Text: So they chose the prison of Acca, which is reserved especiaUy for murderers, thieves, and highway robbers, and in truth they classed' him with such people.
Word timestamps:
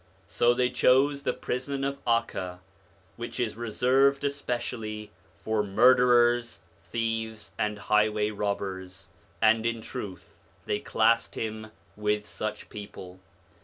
So 0.25 0.55
they 0.55 0.71
chose 0.71 1.21
the 1.21 1.31
prison 1.33 1.83
of 1.83 2.03
Acca, 2.07 2.57
which 3.17 3.39
is 3.39 3.55
reserved 3.55 4.23
especiaUy 4.23 5.09
for 5.37 5.61
murderers, 5.63 6.61
thieves, 6.83 7.51
and 7.59 7.77
highway 7.77 8.31
robbers, 8.31 9.09
and 9.43 9.63
in 9.63 9.79
truth 9.79 10.35
they 10.65 10.79
classed' 10.79 11.35
him 11.35 11.67
with 11.95 12.25
such 12.25 12.67
people. 12.69 13.19